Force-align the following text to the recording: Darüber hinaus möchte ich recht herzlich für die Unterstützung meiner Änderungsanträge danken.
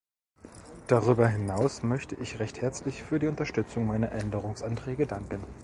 Darüber 0.87 1.27
hinaus 1.27 1.83
möchte 1.83 2.15
ich 2.15 2.39
recht 2.39 2.59
herzlich 2.59 3.03
für 3.03 3.19
die 3.19 3.27
Unterstützung 3.27 3.85
meiner 3.85 4.11
Änderungsanträge 4.11 5.05
danken. 5.05 5.43